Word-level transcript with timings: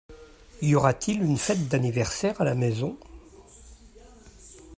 Y 0.63 0.73
aura-t-il 0.73 1.21
une 1.21 1.37
fête 1.37 1.67
d'anniversaire 1.67 2.41
à 2.41 2.43
la 2.43 2.55
maison? 2.55 2.97